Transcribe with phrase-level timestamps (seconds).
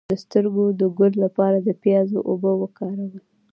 [0.09, 3.15] د سترګو د ګل لپاره د پیاز اوبه وکاروئ